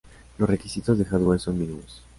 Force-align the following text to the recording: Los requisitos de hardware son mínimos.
Los 0.39 0.49
requisitos 0.49 0.97
de 0.97 1.05
hardware 1.05 1.39
son 1.39 1.59
mínimos. 1.59 2.01